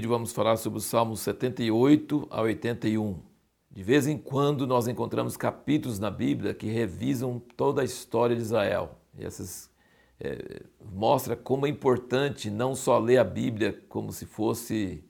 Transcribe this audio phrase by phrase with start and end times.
[0.00, 3.18] vídeo vamos falar sobre os Salmos 78 a 81.
[3.70, 8.40] De vez em quando nós encontramos capítulos na Bíblia que revisam toda a história de
[8.40, 8.98] Israel.
[9.18, 9.70] E essas
[10.18, 15.04] é, mostra como é importante não só ler a Bíblia como se fosse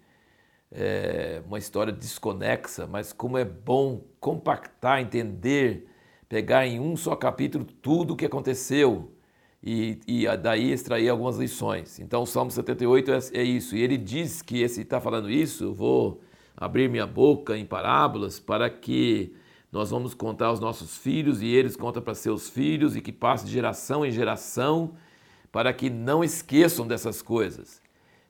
[0.72, 5.88] é, uma história desconexa, mas como é bom compactar, entender,
[6.28, 9.12] pegar em um só capítulo tudo o que aconteceu
[9.62, 11.98] e, e daí extrair algumas lições.
[11.98, 13.76] Então, o Salmo 78 é, é isso.
[13.76, 16.20] E ele diz que esse está falando isso, vou
[16.56, 19.34] abrir minha boca em parábolas para que
[19.70, 23.44] nós vamos contar aos nossos filhos e eles contam para seus filhos e que passe
[23.44, 24.94] de geração em geração
[25.52, 27.80] para que não esqueçam dessas coisas.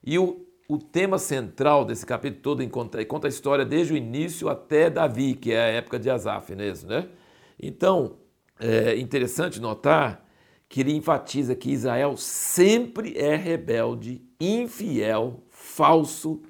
[0.04, 4.48] E o, o tema central desse capítulo todo conta, conta a história desde o início
[4.48, 7.08] até Davi, que é a época de Asaf mesmo, né?
[7.58, 8.16] Então,
[8.58, 10.29] é interessante notar
[10.70, 16.40] que ele enfatiza que Israel sempre é rebelde, infiel, falso.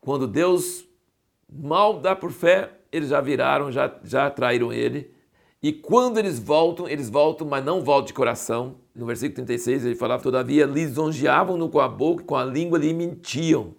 [0.00, 0.84] Quando Deus
[1.52, 5.12] mal dá por fé, eles já viraram, já, já traíram ele.
[5.60, 8.76] E quando eles voltam, eles voltam, mas não voltam de coração.
[8.94, 13.74] No versículo 36 ele falava: Todavia lisonjeavam-no com a boca com a língua lhe mentiam,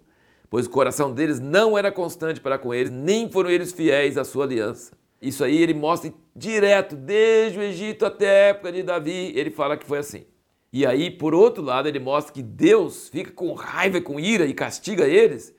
[0.49, 4.25] pois o coração deles não era constante para com eles, nem foram eles fiéis à
[4.25, 4.91] sua aliança.
[5.23, 9.77] Isso aí ele mostra direto, desde o Egito até a época de Davi, ele fala
[9.77, 10.25] que foi assim.
[10.71, 14.53] E aí, por outro lado, ele mostra que Deus fica com raiva, com ira e
[14.53, 15.55] castiga eles,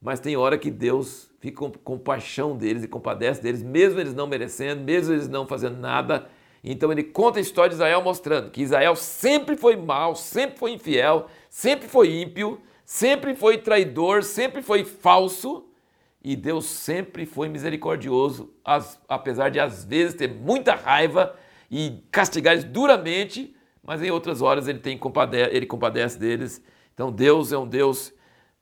[0.00, 4.28] mas tem hora que Deus fica com compaixão deles e compadece deles, mesmo eles não
[4.28, 6.28] merecendo, mesmo eles não fazendo nada.
[6.62, 10.72] Então ele conta a história de Israel mostrando que Israel sempre foi mal, sempre foi
[10.72, 15.64] infiel, sempre foi ímpio, sempre foi traidor, sempre foi falso,
[16.22, 18.52] e Deus sempre foi misericordioso,
[19.08, 21.34] apesar de às vezes ter muita raiva
[21.70, 26.62] e castigar eles duramente, mas em outras horas ele, tem compadece, ele compadece deles.
[26.92, 28.12] Então Deus é um Deus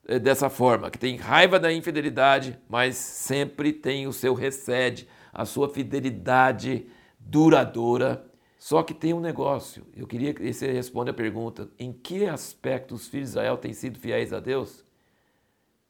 [0.07, 5.43] eh, dessa forma, que tem raiva da infidelidade, mas sempre tem o seu recede, a
[5.43, 6.87] sua fidelidade
[7.19, 8.25] duradoura.
[8.57, 12.95] Só que tem um negócio, eu queria que você responda a pergunta: em que aspecto
[12.95, 14.85] os filhos de Israel têm sido fiéis a Deus?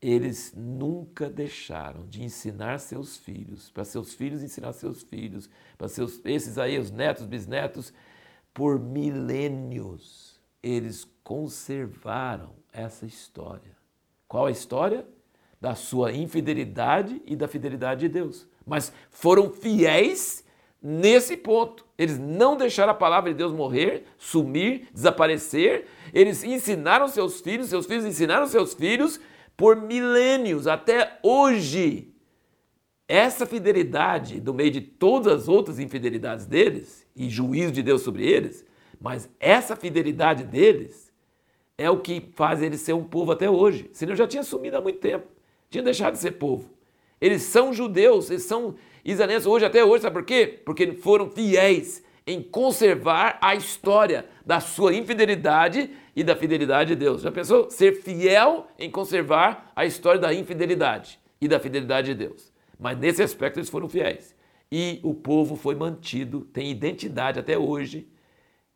[0.01, 6.21] Eles nunca deixaram de ensinar seus filhos, para seus filhos ensinar seus filhos, para seus
[6.25, 7.93] esses aí os netos, bisnetos,
[8.53, 13.77] por milênios eles conservaram essa história.
[14.27, 15.05] Qual a história?
[15.59, 18.47] Da sua infidelidade e da fidelidade de Deus.
[18.65, 20.45] Mas foram fiéis
[20.81, 21.85] nesse ponto.
[21.97, 25.87] Eles não deixaram a palavra de Deus morrer, sumir, desaparecer.
[26.13, 29.19] Eles ensinaram seus filhos, seus filhos ensinaram seus filhos
[29.59, 32.13] por milênios, até hoje.
[33.05, 38.25] Essa fidelidade, do meio de todas as outras infidelidades deles, e juízo de Deus sobre
[38.25, 38.65] eles,
[39.01, 41.11] mas essa fidelidade deles
[41.77, 43.89] é o que faz eles ser um povo até hoje.
[43.91, 45.27] Senão já tinha sumido há muito tempo,
[45.69, 46.69] tinha deixado de ser povo.
[47.19, 50.61] Eles são judeus, eles são israelenses hoje até hoje, sabe por quê?
[50.63, 57.23] Porque foram fiéis em conservar a história da sua infidelidade e da fidelidade de Deus.
[57.23, 57.71] Já pensou?
[57.71, 62.53] Ser fiel em conservar a história da infidelidade e da fidelidade de Deus.
[62.79, 64.35] Mas nesse aspecto eles foram fiéis.
[64.71, 68.07] E o povo foi mantido, tem identidade até hoje,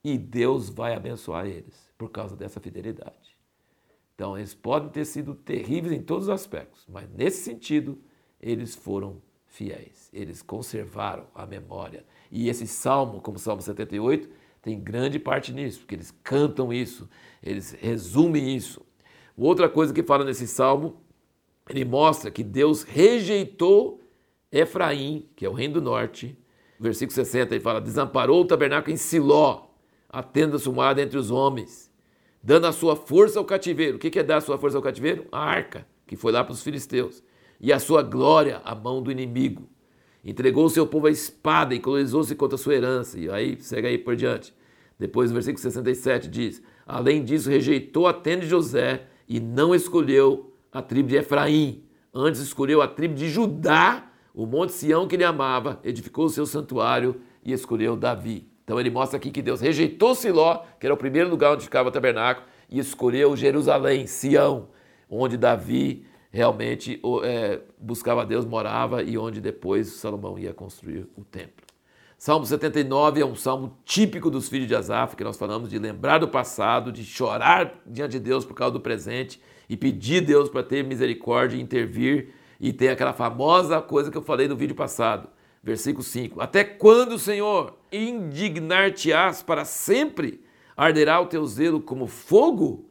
[0.03, 3.37] e Deus vai abençoar eles por causa dessa fidelidade.
[4.15, 8.01] Então, eles podem ter sido terríveis em todos os aspectos, mas nesse sentido,
[8.41, 9.21] eles foram
[9.53, 10.09] fiéis.
[10.11, 12.03] Eles conservaram a memória.
[12.31, 14.27] E esse salmo, como o Salmo 78,
[14.61, 17.07] tem grande parte nisso, porque eles cantam isso,
[17.41, 18.81] eles resumem isso.
[19.37, 21.01] Outra coisa que fala nesse salmo,
[21.69, 24.01] ele mostra que Deus rejeitou
[24.51, 26.37] Efraim, que é o reino do norte.
[26.79, 29.67] Versículo 60, ele fala: desamparou o tabernáculo em Siló,
[30.09, 31.91] a tenda sumada entre os homens,
[32.41, 33.97] dando a sua força ao cativeiro.
[33.97, 35.27] O que é dar a sua força ao cativeiro?
[35.31, 37.23] A arca, que foi lá para os filisteus,
[37.63, 39.69] e a sua glória à mão do inimigo
[40.21, 43.17] entregou o seu povo à espada e colonizou-se contra a sua herança.
[43.17, 44.53] E aí, segue aí por diante.
[44.99, 50.53] Depois, o versículo 67 diz: Além disso, rejeitou a tenda de José e não escolheu
[50.73, 51.85] a tribo de Efraim.
[52.13, 56.45] Antes escolheu a tribo de Judá, o monte Sião que ele amava, edificou o seu
[56.45, 58.45] santuário e escolheu Davi.
[58.65, 61.87] Então ele mostra aqui que Deus rejeitou Siló, que era o primeiro lugar onde ficava
[61.87, 64.67] o tabernáculo, e escolheu Jerusalém, Sião,
[65.09, 71.63] onde Davi realmente é, buscava Deus, morava e onde depois Salomão ia construir o templo.
[72.17, 76.17] Salmo 79 é um salmo típico dos filhos de Asaf, que nós falamos de lembrar
[76.17, 79.39] do passado, de chorar diante de Deus por causa do presente
[79.69, 82.29] e pedir a Deus para ter misericórdia e intervir.
[82.59, 85.29] E tem aquela famosa coisa que eu falei no vídeo passado,
[85.61, 86.41] versículo 5.
[86.41, 90.41] Até quando, Senhor, indignar-te-ás para sempre?
[90.75, 92.85] Arderá o teu zelo como fogo?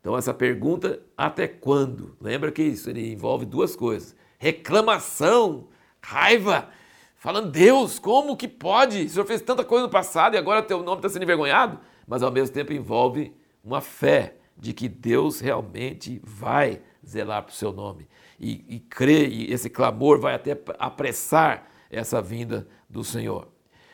[0.00, 2.16] Então, essa pergunta, até quando?
[2.20, 5.68] Lembra que isso envolve duas coisas: reclamação,
[6.02, 6.68] raiva,
[7.16, 9.04] falando, Deus, como que pode?
[9.04, 11.78] O Senhor fez tanta coisa no passado e agora teu nome está sendo envergonhado?
[12.06, 17.54] Mas ao mesmo tempo envolve uma fé de que Deus realmente vai zelar para o
[17.54, 18.08] seu nome.
[18.38, 23.48] E, e crê, e esse clamor vai até apressar essa vinda do Senhor.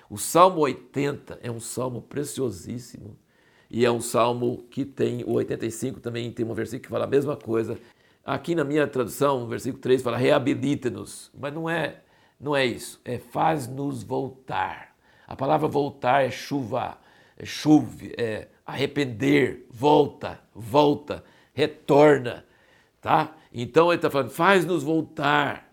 [0.08, 3.17] O Salmo 80 é um salmo preciosíssimo
[3.71, 7.09] e é um salmo que tem, o 85 também tem um versículo que fala a
[7.09, 7.79] mesma coisa.
[8.25, 12.01] Aqui na minha tradução, o versículo 3 fala reabilita-nos, mas não é,
[12.41, 14.97] não é isso, é faz-nos voltar.
[15.27, 16.99] A palavra voltar é chuva,
[17.37, 22.45] é chuve, é arrepender, volta, volta, retorna,
[23.01, 23.37] tá?
[23.53, 25.73] Então ele está falando, faz-nos voltar,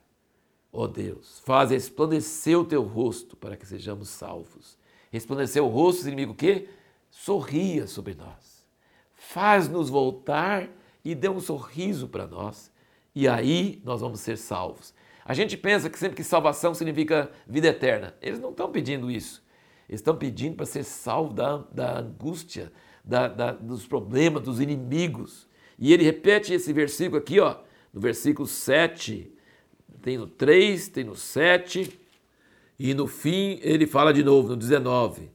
[0.71, 4.77] ó Deus, faz resplandecer o teu rosto para que sejamos salvos.
[5.11, 6.69] Resplandecer o rosto significa o quê?
[7.13, 8.65] Sorria sobre nós.
[9.13, 10.67] Faz-nos voltar
[11.05, 12.71] e dê um sorriso para nós.
[13.13, 14.93] E aí nós vamos ser salvos.
[15.23, 18.15] A gente pensa que sempre que salvação significa vida eterna.
[18.19, 19.43] Eles não estão pedindo isso.
[19.87, 22.73] Eles estão pedindo para ser salvo da, da angústia,
[23.05, 25.47] da, da, dos problemas, dos inimigos.
[25.77, 27.57] E ele repete esse versículo aqui, ó,
[27.93, 29.31] no versículo 7.
[30.01, 31.99] Tem no 3, tem no 7.
[32.77, 35.31] E no fim ele fala de novo, no 19.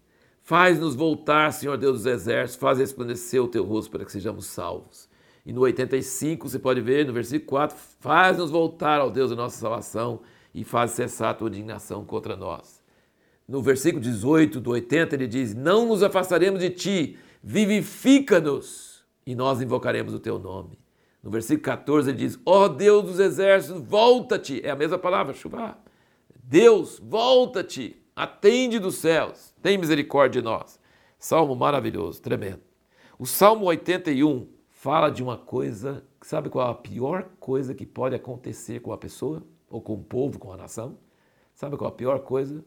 [0.49, 5.07] Faz-nos voltar, Senhor Deus dos exércitos, faz resplandecer o teu rosto para que sejamos salvos.
[5.45, 9.59] E no 85, você pode ver, no versículo 4, faz-nos voltar ao Deus da nossa
[9.59, 10.23] salvação
[10.55, 12.83] e faz cessar a tua indignação contra nós.
[13.47, 19.61] No versículo 18 do 80, ele diz: Não nos afastaremos de ti, vivifica-nos e nós
[19.61, 20.79] invocaremos o teu nome.
[21.23, 24.65] No versículo 14, ele diz: Ó oh Deus dos exércitos, volta-te.
[24.65, 25.77] É a mesma palavra, chuva.
[26.43, 30.81] Deus, volta-te Atende dos céus, tem misericórdia de nós.
[31.21, 32.59] Salmo maravilhoso, tremendo.
[33.17, 38.17] O Salmo 81 fala de uma coisa, sabe qual é a pior coisa que pode
[38.17, 40.99] acontecer com a pessoa, ou com o povo, com a nação?
[41.55, 42.65] Sabe qual é a pior coisa?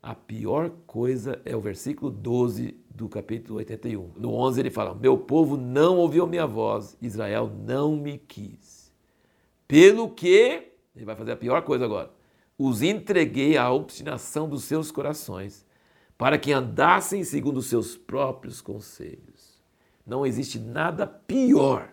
[0.00, 4.12] A pior coisa é o versículo 12 do capítulo 81.
[4.16, 8.92] No 11 ele fala: Meu povo não ouviu minha voz, Israel não me quis.
[9.66, 12.14] Pelo que, ele vai fazer a pior coisa agora
[12.58, 15.66] os entreguei à obstinação dos seus corações,
[16.16, 19.60] para que andassem segundo os seus próprios conselhos.
[20.06, 21.92] Não existe nada pior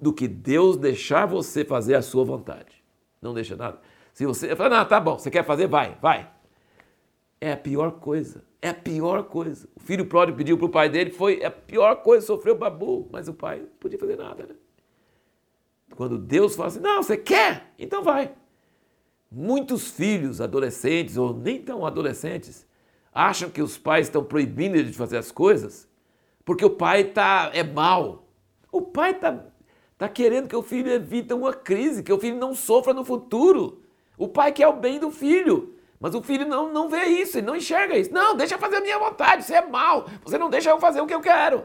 [0.00, 2.82] do que Deus deixar você fazer a sua vontade.
[3.20, 3.80] Não deixa nada.
[4.12, 6.30] Se você fala, não, tá bom, você quer fazer, vai, vai.
[7.40, 8.44] É a pior coisa.
[8.60, 9.68] É a pior coisa.
[9.74, 13.28] O filho pródigo pediu para o pai dele, foi a pior coisa, sofreu babu, mas
[13.28, 14.54] o pai não podia fazer nada, né?
[15.94, 17.72] Quando Deus fala assim, não, você quer?
[17.78, 18.34] Então vai.
[19.34, 22.66] Muitos filhos, adolescentes ou nem tão adolescentes,
[23.12, 25.88] acham que os pais estão proibindo eles de fazer as coisas
[26.44, 28.26] porque o pai tá, é mal.
[28.70, 29.46] O pai está
[29.96, 33.82] tá querendo que o filho evite uma crise, que o filho não sofra no futuro.
[34.18, 37.46] O pai quer o bem do filho, mas o filho não, não vê isso, ele
[37.46, 38.12] não enxerga isso.
[38.12, 41.00] Não, deixa eu fazer a minha vontade, você é mal, você não deixa eu fazer
[41.00, 41.64] o que eu quero.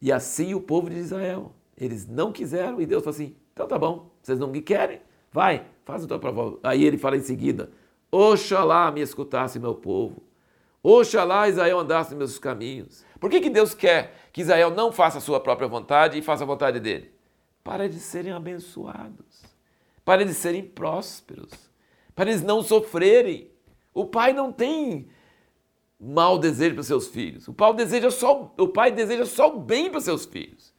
[0.00, 3.78] E assim o povo de Israel, eles não quiseram e Deus falou assim: então tá
[3.78, 5.00] bom, vocês não me querem,
[5.32, 6.58] vai, Faz a tua prova.
[6.62, 7.70] Aí ele fala em seguida:
[8.10, 10.22] Oxalá me escutasse meu povo.
[10.82, 13.04] Oxalá Israel andasse nos meus caminhos.
[13.20, 16.42] Por que, que Deus quer que Israel não faça a sua própria vontade e faça
[16.42, 17.12] a vontade dele?
[17.62, 19.44] Para eles serem abençoados,
[20.04, 21.52] para eles serem prósperos,
[22.14, 23.50] para eles não sofrerem.
[23.94, 25.08] O pai não tem
[26.00, 27.46] mau desejo para seus filhos.
[27.46, 30.74] O pai deseja só, o pai deseja só o bem para seus filhos.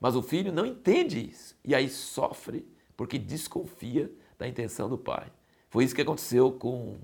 [0.00, 2.66] Mas o filho não entende isso e aí sofre
[2.96, 5.26] porque desconfia da intenção do Pai.
[5.68, 6.96] Foi isso que aconteceu com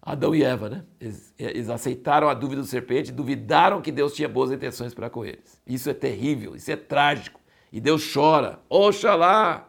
[0.00, 0.84] Adão e Eva, né?
[1.00, 5.24] Eles, eles, aceitaram a dúvida do serpente, duvidaram que Deus tinha boas intenções para com
[5.24, 5.60] eles.
[5.66, 7.40] Isso é terrível, isso é trágico.
[7.72, 9.68] E Deus chora, oxalá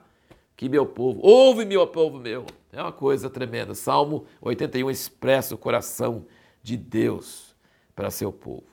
[0.55, 2.45] que meu povo, ouve meu povo meu.
[2.71, 3.73] É uma coisa tremenda.
[3.73, 6.25] Salmo 81 expressa o coração
[6.61, 7.55] de Deus
[7.95, 8.65] para seu povo.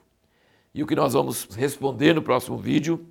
[0.74, 3.06] E o que nós vamos responder no próximo vídeo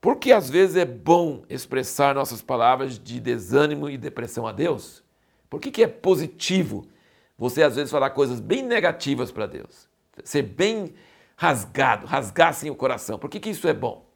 [0.00, 5.02] porque às vezes é bom expressar nossas palavras de desânimo e depressão a Deus?
[5.50, 6.86] Por que, que é positivo
[7.36, 9.88] você às vezes falar coisas bem negativas para Deus?
[10.24, 10.94] Ser bem
[11.36, 13.18] rasgado, rasgar assim o coração.
[13.18, 14.07] Por que, que isso é bom?